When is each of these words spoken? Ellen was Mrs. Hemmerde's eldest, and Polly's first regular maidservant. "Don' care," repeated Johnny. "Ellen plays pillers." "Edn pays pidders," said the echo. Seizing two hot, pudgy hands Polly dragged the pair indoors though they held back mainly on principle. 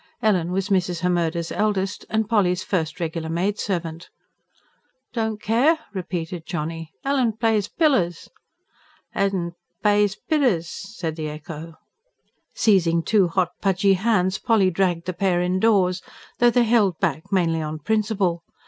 Ellen 0.19 0.51
was 0.51 0.69
Mrs. 0.69 1.01
Hemmerde's 1.01 1.51
eldest, 1.51 2.07
and 2.09 2.27
Polly's 2.27 2.63
first 2.63 2.99
regular 2.99 3.29
maidservant. 3.29 4.09
"Don' 5.13 5.37
care," 5.37 5.77
repeated 5.93 6.47
Johnny. 6.47 6.91
"Ellen 7.05 7.33
plays 7.33 7.67
pillers." 7.67 8.27
"Edn 9.13 9.53
pays 9.83 10.15
pidders," 10.15 10.69
said 10.97 11.17
the 11.17 11.29
echo. 11.29 11.75
Seizing 12.55 13.03
two 13.03 13.27
hot, 13.27 13.49
pudgy 13.61 13.93
hands 13.93 14.39
Polly 14.39 14.71
dragged 14.71 15.05
the 15.05 15.13
pair 15.13 15.39
indoors 15.39 16.01
though 16.39 16.49
they 16.49 16.63
held 16.63 16.97
back 16.99 17.31
mainly 17.31 17.61
on 17.61 17.77
principle. 17.77 18.41